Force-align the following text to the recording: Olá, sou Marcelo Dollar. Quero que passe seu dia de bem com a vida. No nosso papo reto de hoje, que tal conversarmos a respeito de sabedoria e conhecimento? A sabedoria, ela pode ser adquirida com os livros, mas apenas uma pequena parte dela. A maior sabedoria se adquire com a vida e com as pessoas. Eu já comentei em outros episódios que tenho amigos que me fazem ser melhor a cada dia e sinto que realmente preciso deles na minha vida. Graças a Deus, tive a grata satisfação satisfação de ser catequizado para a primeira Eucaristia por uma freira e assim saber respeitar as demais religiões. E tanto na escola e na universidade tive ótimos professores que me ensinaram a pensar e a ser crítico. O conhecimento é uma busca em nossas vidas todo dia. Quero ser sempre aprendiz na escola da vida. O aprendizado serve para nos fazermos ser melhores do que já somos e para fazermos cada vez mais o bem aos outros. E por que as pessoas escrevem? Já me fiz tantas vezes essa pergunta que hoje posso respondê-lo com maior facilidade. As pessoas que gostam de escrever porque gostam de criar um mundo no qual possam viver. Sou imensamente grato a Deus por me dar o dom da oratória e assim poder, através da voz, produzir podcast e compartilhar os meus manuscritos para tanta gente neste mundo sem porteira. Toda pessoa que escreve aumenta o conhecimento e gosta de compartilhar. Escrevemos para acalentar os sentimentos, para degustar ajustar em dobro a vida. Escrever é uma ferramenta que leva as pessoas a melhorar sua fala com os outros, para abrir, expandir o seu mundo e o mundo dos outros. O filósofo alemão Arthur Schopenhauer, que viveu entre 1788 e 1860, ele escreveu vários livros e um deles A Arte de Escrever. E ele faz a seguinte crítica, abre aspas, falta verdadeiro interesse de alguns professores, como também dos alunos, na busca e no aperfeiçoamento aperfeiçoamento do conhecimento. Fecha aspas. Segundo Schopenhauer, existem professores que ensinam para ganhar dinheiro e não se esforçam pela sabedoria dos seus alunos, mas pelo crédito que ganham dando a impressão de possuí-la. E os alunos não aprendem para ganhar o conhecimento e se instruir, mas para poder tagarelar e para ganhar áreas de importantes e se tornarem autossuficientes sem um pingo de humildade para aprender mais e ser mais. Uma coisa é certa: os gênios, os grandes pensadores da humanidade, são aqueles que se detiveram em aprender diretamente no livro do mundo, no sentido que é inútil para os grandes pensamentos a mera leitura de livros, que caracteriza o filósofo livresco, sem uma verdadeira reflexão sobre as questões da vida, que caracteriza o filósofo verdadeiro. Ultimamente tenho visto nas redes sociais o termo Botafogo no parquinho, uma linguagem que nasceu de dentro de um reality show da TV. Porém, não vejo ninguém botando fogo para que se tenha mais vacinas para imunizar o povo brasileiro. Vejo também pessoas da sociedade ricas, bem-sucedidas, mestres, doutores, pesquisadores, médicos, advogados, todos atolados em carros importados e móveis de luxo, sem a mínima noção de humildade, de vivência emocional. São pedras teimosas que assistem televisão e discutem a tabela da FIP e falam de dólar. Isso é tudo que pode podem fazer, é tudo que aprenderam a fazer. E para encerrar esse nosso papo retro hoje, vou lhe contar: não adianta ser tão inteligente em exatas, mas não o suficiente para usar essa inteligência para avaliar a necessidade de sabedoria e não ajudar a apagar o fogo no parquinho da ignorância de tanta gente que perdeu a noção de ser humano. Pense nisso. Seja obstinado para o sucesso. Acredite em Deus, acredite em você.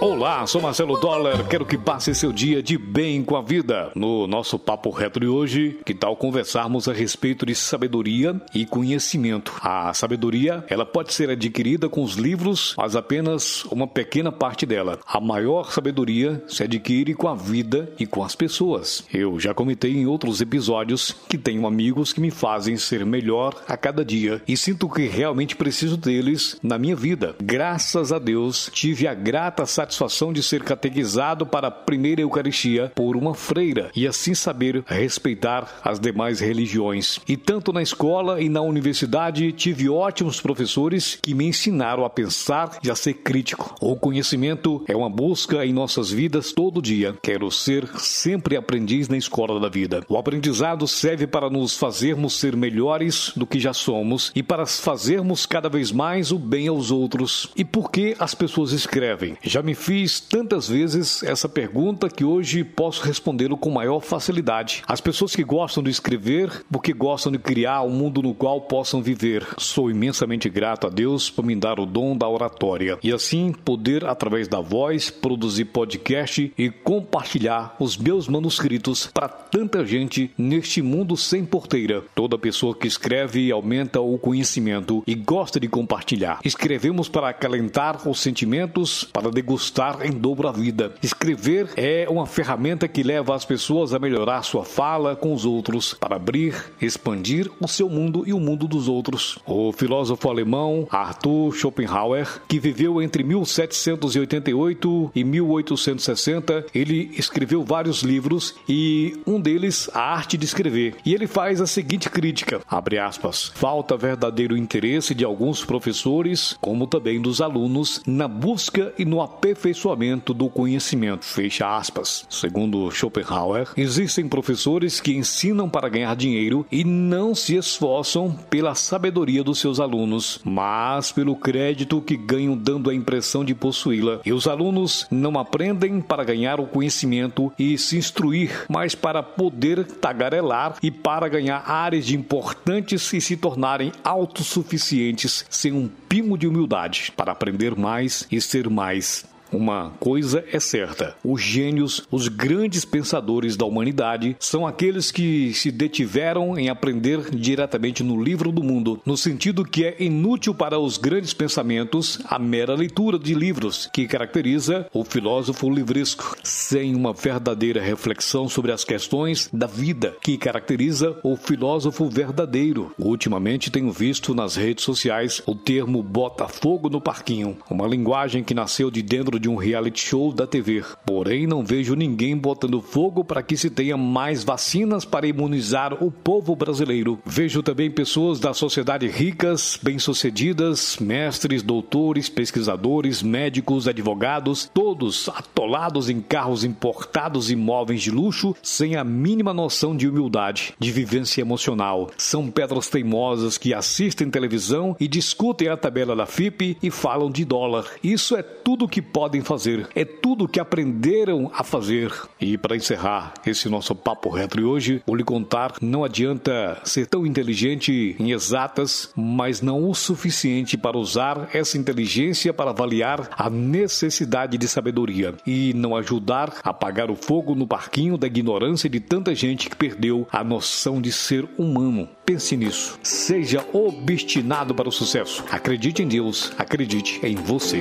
Olá, 0.00 0.46
sou 0.46 0.62
Marcelo 0.62 0.98
Dollar. 0.98 1.46
Quero 1.46 1.66
que 1.66 1.76
passe 1.76 2.14
seu 2.14 2.32
dia 2.32 2.62
de 2.62 2.78
bem 2.78 3.22
com 3.22 3.36
a 3.36 3.42
vida. 3.42 3.92
No 3.94 4.26
nosso 4.26 4.58
papo 4.58 4.88
reto 4.88 5.20
de 5.20 5.26
hoje, 5.26 5.78
que 5.84 5.92
tal 5.92 6.16
conversarmos 6.16 6.88
a 6.88 6.92
respeito 6.94 7.44
de 7.44 7.54
sabedoria 7.54 8.40
e 8.54 8.64
conhecimento? 8.64 9.52
A 9.60 9.92
sabedoria, 9.92 10.64
ela 10.70 10.86
pode 10.86 11.12
ser 11.12 11.28
adquirida 11.28 11.86
com 11.86 12.02
os 12.02 12.14
livros, 12.14 12.74
mas 12.78 12.96
apenas 12.96 13.66
uma 13.66 13.86
pequena 13.86 14.32
parte 14.32 14.64
dela. 14.64 14.98
A 15.06 15.20
maior 15.20 15.70
sabedoria 15.70 16.42
se 16.48 16.62
adquire 16.62 17.12
com 17.12 17.28
a 17.28 17.34
vida 17.34 17.92
e 17.98 18.06
com 18.06 18.24
as 18.24 18.34
pessoas. 18.34 19.04
Eu 19.12 19.38
já 19.38 19.52
comentei 19.52 19.94
em 19.94 20.06
outros 20.06 20.40
episódios 20.40 21.14
que 21.28 21.36
tenho 21.36 21.66
amigos 21.66 22.10
que 22.10 22.22
me 22.22 22.30
fazem 22.30 22.78
ser 22.78 23.04
melhor 23.04 23.54
a 23.68 23.76
cada 23.76 24.02
dia 24.02 24.40
e 24.48 24.56
sinto 24.56 24.88
que 24.88 25.06
realmente 25.06 25.54
preciso 25.54 25.98
deles 25.98 26.56
na 26.62 26.78
minha 26.78 26.96
vida. 26.96 27.36
Graças 27.42 28.12
a 28.12 28.18
Deus, 28.18 28.70
tive 28.72 29.06
a 29.06 29.12
grata 29.12 29.66
satisfação 29.66 29.89
satisfação 29.90 30.32
de 30.32 30.40
ser 30.40 30.62
catequizado 30.62 31.44
para 31.44 31.66
a 31.66 31.70
primeira 31.70 32.20
Eucaristia 32.20 32.92
por 32.94 33.16
uma 33.16 33.34
freira 33.34 33.90
e 33.94 34.06
assim 34.06 34.34
saber 34.34 34.84
respeitar 34.86 35.80
as 35.82 35.98
demais 35.98 36.38
religiões. 36.38 37.18
E 37.28 37.36
tanto 37.36 37.72
na 37.72 37.82
escola 37.82 38.40
e 38.40 38.48
na 38.48 38.60
universidade 38.60 39.50
tive 39.52 39.88
ótimos 39.88 40.40
professores 40.40 41.18
que 41.20 41.34
me 41.34 41.46
ensinaram 41.46 42.04
a 42.04 42.10
pensar 42.10 42.78
e 42.84 42.90
a 42.90 42.94
ser 42.94 43.14
crítico. 43.14 43.74
O 43.80 43.96
conhecimento 43.96 44.84
é 44.86 44.96
uma 44.96 45.10
busca 45.10 45.66
em 45.66 45.72
nossas 45.72 46.10
vidas 46.10 46.52
todo 46.52 46.80
dia. 46.80 47.16
Quero 47.20 47.50
ser 47.50 47.88
sempre 47.98 48.56
aprendiz 48.56 49.08
na 49.08 49.16
escola 49.16 49.58
da 49.58 49.68
vida. 49.68 50.04
O 50.08 50.16
aprendizado 50.16 50.86
serve 50.86 51.26
para 51.26 51.50
nos 51.50 51.76
fazermos 51.76 52.38
ser 52.38 52.56
melhores 52.56 53.32
do 53.34 53.46
que 53.46 53.58
já 53.58 53.72
somos 53.72 54.30
e 54.36 54.42
para 54.42 54.66
fazermos 54.66 55.46
cada 55.46 55.68
vez 55.68 55.90
mais 55.90 56.30
o 56.30 56.38
bem 56.38 56.68
aos 56.68 56.92
outros. 56.92 57.50
E 57.56 57.64
por 57.64 57.90
que 57.90 58.14
as 58.20 58.34
pessoas 58.34 58.70
escrevem? 58.72 59.36
Já 59.42 59.62
me 59.62 59.74
fiz 59.80 60.20
tantas 60.20 60.68
vezes 60.68 61.22
essa 61.22 61.48
pergunta 61.48 62.10
que 62.10 62.22
hoje 62.22 62.62
posso 62.62 63.02
respondê-lo 63.02 63.56
com 63.56 63.70
maior 63.70 64.00
facilidade. 64.00 64.82
As 64.86 65.00
pessoas 65.00 65.34
que 65.34 65.42
gostam 65.42 65.82
de 65.82 65.90
escrever 65.90 66.64
porque 66.70 66.92
gostam 66.92 67.32
de 67.32 67.38
criar 67.38 67.82
um 67.82 67.90
mundo 67.90 68.22
no 68.22 68.34
qual 68.34 68.60
possam 68.60 69.02
viver. 69.02 69.46
Sou 69.56 69.90
imensamente 69.90 70.50
grato 70.50 70.86
a 70.86 70.90
Deus 70.90 71.30
por 71.30 71.44
me 71.44 71.56
dar 71.56 71.80
o 71.80 71.86
dom 71.86 72.14
da 72.14 72.28
oratória 72.28 72.98
e 73.02 73.10
assim 73.10 73.52
poder, 73.52 74.04
através 74.04 74.46
da 74.46 74.60
voz, 74.60 75.10
produzir 75.10 75.64
podcast 75.66 76.52
e 76.58 76.70
compartilhar 76.70 77.74
os 77.80 77.96
meus 77.96 78.28
manuscritos 78.28 79.06
para 79.06 79.28
tanta 79.28 79.84
gente 79.84 80.30
neste 80.36 80.82
mundo 80.82 81.16
sem 81.16 81.44
porteira. 81.44 82.04
Toda 82.14 82.38
pessoa 82.38 82.74
que 82.74 82.86
escreve 82.86 83.50
aumenta 83.50 84.00
o 84.00 84.18
conhecimento 84.18 85.02
e 85.06 85.14
gosta 85.14 85.58
de 85.58 85.68
compartilhar. 85.68 86.40
Escrevemos 86.44 87.08
para 87.08 87.30
acalentar 87.30 88.06
os 88.06 88.20
sentimentos, 88.20 89.04
para 89.04 89.30
degustar 89.30 89.69
ajustar 89.70 90.04
em 90.04 90.10
dobro 90.10 90.48
a 90.48 90.52
vida. 90.52 90.92
Escrever 91.02 91.70
é 91.76 92.06
uma 92.08 92.26
ferramenta 92.26 92.88
que 92.88 93.02
leva 93.02 93.34
as 93.34 93.44
pessoas 93.44 93.94
a 93.94 93.98
melhorar 93.98 94.42
sua 94.42 94.64
fala 94.64 95.14
com 95.14 95.32
os 95.32 95.44
outros, 95.44 95.94
para 95.94 96.16
abrir, 96.16 96.72
expandir 96.80 97.50
o 97.60 97.68
seu 97.68 97.88
mundo 97.88 98.24
e 98.26 98.32
o 98.32 98.40
mundo 98.40 98.66
dos 98.66 98.88
outros. 98.88 99.38
O 99.46 99.72
filósofo 99.72 100.28
alemão 100.28 100.88
Arthur 100.90 101.54
Schopenhauer, 101.54 102.26
que 102.48 102.58
viveu 102.58 103.00
entre 103.00 103.22
1788 103.22 105.12
e 105.14 105.24
1860, 105.24 106.66
ele 106.74 107.12
escreveu 107.16 107.62
vários 107.62 108.02
livros 108.02 108.56
e 108.68 109.20
um 109.26 109.40
deles 109.40 109.88
A 109.94 110.00
Arte 110.00 110.36
de 110.36 110.44
Escrever. 110.44 110.96
E 111.04 111.14
ele 111.14 111.26
faz 111.26 111.60
a 111.60 111.66
seguinte 111.66 112.10
crítica, 112.10 112.60
abre 112.68 112.98
aspas, 112.98 113.52
falta 113.54 113.96
verdadeiro 113.96 114.56
interesse 114.56 115.14
de 115.14 115.24
alguns 115.24 115.64
professores, 115.64 116.56
como 116.60 116.86
também 116.86 117.20
dos 117.20 117.40
alunos, 117.40 118.02
na 118.06 118.26
busca 118.26 118.92
e 118.98 119.04
no 119.04 119.20
aperfeiçoamento 119.20 119.59
aperfeiçoamento 119.60 120.32
do 120.32 120.48
conhecimento. 120.48 121.24
Fecha 121.24 121.76
aspas. 121.76 122.24
Segundo 122.30 122.90
Schopenhauer, 122.90 123.68
existem 123.76 124.26
professores 124.26 125.00
que 125.00 125.12
ensinam 125.12 125.68
para 125.68 125.88
ganhar 125.88 126.16
dinheiro 126.16 126.66
e 126.72 126.82
não 126.82 127.34
se 127.34 127.56
esforçam 127.56 128.32
pela 128.48 128.74
sabedoria 128.74 129.44
dos 129.44 129.58
seus 129.58 129.78
alunos, 129.78 130.40
mas 130.42 131.12
pelo 131.12 131.36
crédito 131.36 132.00
que 132.00 132.16
ganham 132.16 132.56
dando 132.56 132.88
a 132.88 132.94
impressão 132.94 133.44
de 133.44 133.54
possuí-la. 133.54 134.20
E 134.24 134.32
os 134.32 134.46
alunos 134.46 135.06
não 135.10 135.38
aprendem 135.38 136.00
para 136.00 136.24
ganhar 136.24 136.58
o 136.58 136.66
conhecimento 136.66 137.52
e 137.58 137.76
se 137.76 137.98
instruir, 137.98 138.64
mas 138.68 138.94
para 138.94 139.22
poder 139.22 139.84
tagarelar 139.84 140.76
e 140.82 140.90
para 140.90 141.28
ganhar 141.28 141.68
áreas 141.70 142.06
de 142.06 142.16
importantes 142.16 143.12
e 143.12 143.20
se 143.20 143.36
tornarem 143.36 143.92
autossuficientes 144.02 145.44
sem 145.50 145.72
um 145.72 145.88
pingo 146.08 146.38
de 146.38 146.46
humildade 146.46 147.12
para 147.16 147.32
aprender 147.32 147.76
mais 147.76 148.26
e 148.30 148.40
ser 148.40 148.70
mais. 148.70 149.28
Uma 149.52 149.90
coisa 149.98 150.44
é 150.52 150.60
certa: 150.60 151.16
os 151.24 151.40
gênios, 151.40 152.02
os 152.10 152.28
grandes 152.28 152.84
pensadores 152.84 153.56
da 153.56 153.64
humanidade, 153.64 154.36
são 154.38 154.66
aqueles 154.66 155.10
que 155.10 155.52
se 155.54 155.70
detiveram 155.70 156.58
em 156.58 156.68
aprender 156.68 157.30
diretamente 157.30 158.02
no 158.02 158.22
livro 158.22 158.52
do 158.52 158.62
mundo, 158.62 159.00
no 159.04 159.16
sentido 159.16 159.64
que 159.64 159.84
é 159.84 159.96
inútil 159.98 160.54
para 160.54 160.78
os 160.78 160.96
grandes 160.96 161.34
pensamentos 161.34 162.20
a 162.26 162.38
mera 162.38 162.74
leitura 162.74 163.18
de 163.18 163.34
livros, 163.34 163.88
que 163.92 164.06
caracteriza 164.06 164.86
o 164.92 165.04
filósofo 165.04 165.68
livresco, 165.68 166.36
sem 166.42 166.94
uma 166.94 167.12
verdadeira 167.12 167.80
reflexão 167.80 168.48
sobre 168.48 168.72
as 168.72 168.84
questões 168.84 169.48
da 169.52 169.66
vida, 169.66 170.16
que 170.22 170.38
caracteriza 170.38 171.18
o 171.22 171.36
filósofo 171.36 172.08
verdadeiro. 172.08 172.92
Ultimamente 172.98 173.70
tenho 173.70 173.90
visto 173.90 174.34
nas 174.34 174.56
redes 174.56 174.84
sociais 174.84 175.42
o 175.46 175.54
termo 175.54 176.02
Botafogo 176.02 176.88
no 176.88 177.00
parquinho, 177.00 177.56
uma 177.68 177.86
linguagem 177.86 178.44
que 178.44 178.54
nasceu 178.54 178.90
de 178.90 179.02
dentro 179.02 179.39
de 179.40 179.48
um 179.48 179.56
reality 179.56 180.00
show 180.00 180.32
da 180.32 180.46
TV. 180.46 180.84
Porém, 181.04 181.46
não 181.46 181.64
vejo 181.64 181.94
ninguém 181.94 182.36
botando 182.36 182.80
fogo 182.80 183.24
para 183.24 183.42
que 183.42 183.56
se 183.56 183.70
tenha 183.70 183.96
mais 183.96 184.44
vacinas 184.44 185.04
para 185.04 185.26
imunizar 185.26 186.04
o 186.04 186.10
povo 186.10 186.54
brasileiro. 186.54 187.18
Vejo 187.24 187.62
também 187.62 187.90
pessoas 187.90 188.38
da 188.38 188.54
sociedade 188.54 189.08
ricas, 189.08 189.78
bem-sucedidas, 189.82 190.98
mestres, 190.98 191.62
doutores, 191.62 192.28
pesquisadores, 192.28 193.22
médicos, 193.22 193.88
advogados, 193.88 194.70
todos 194.72 195.28
atolados 195.28 196.08
em 196.08 196.20
carros 196.20 196.64
importados 196.64 197.50
e 197.50 197.56
móveis 197.56 198.02
de 198.02 198.10
luxo, 198.10 198.54
sem 198.62 198.96
a 198.96 199.04
mínima 199.04 199.54
noção 199.54 199.96
de 199.96 200.08
humildade, 200.08 200.74
de 200.78 200.92
vivência 200.92 201.40
emocional. 201.40 202.10
São 202.16 202.50
pedras 202.50 202.88
teimosas 202.88 203.56
que 203.56 203.72
assistem 203.72 204.30
televisão 204.30 204.96
e 205.00 205.08
discutem 205.08 205.68
a 205.68 205.76
tabela 205.76 206.14
da 206.14 206.26
FIP 206.26 206.76
e 206.82 206.90
falam 206.90 207.30
de 207.30 207.44
dólar. 207.44 207.86
Isso 208.02 208.36
é 208.36 208.42
tudo 208.42 208.88
que 208.88 209.00
pode 209.00 209.29
podem 209.30 209.42
fazer, 209.42 209.88
é 209.94 210.04
tudo 210.04 210.48
que 210.48 210.58
aprenderam 210.58 211.52
a 211.54 211.62
fazer. 211.62 212.12
E 212.40 212.58
para 212.58 212.74
encerrar 212.74 213.34
esse 213.46 213.68
nosso 213.68 213.94
papo 213.94 214.28
retro 214.28 214.68
hoje, 214.68 215.00
vou 215.06 215.14
lhe 215.14 215.22
contar: 215.22 215.74
não 215.80 216.02
adianta 216.02 216.80
ser 216.84 217.06
tão 217.06 217.24
inteligente 217.24 218.16
em 218.18 218.32
exatas, 218.32 219.12
mas 219.14 219.62
não 219.62 219.88
o 219.88 219.94
suficiente 219.94 220.76
para 220.76 220.98
usar 220.98 221.48
essa 221.52 221.78
inteligência 221.78 222.52
para 222.52 222.70
avaliar 222.70 223.30
a 223.38 223.48
necessidade 223.48 224.58
de 224.58 224.66
sabedoria 224.66 225.34
e 225.46 225.72
não 225.74 225.94
ajudar 225.94 226.54
a 226.64 226.70
apagar 226.70 227.08
o 227.08 227.14
fogo 227.14 227.54
no 227.54 227.68
parquinho 227.68 228.18
da 228.18 228.26
ignorância 228.26 228.90
de 228.90 228.98
tanta 228.98 229.32
gente 229.32 229.70
que 229.70 229.76
perdeu 229.76 230.26
a 230.32 230.42
noção 230.42 231.00
de 231.00 231.12
ser 231.12 231.48
humano. 231.56 232.08
Pense 232.26 232.56
nisso. 232.56 232.98
Seja 233.00 233.64
obstinado 233.72 234.74
para 234.74 234.88
o 234.88 234.92
sucesso. 234.92 235.44
Acredite 235.50 236.02
em 236.02 236.08
Deus, 236.08 236.52
acredite 236.58 237.20
em 237.24 237.36
você. 237.36 237.80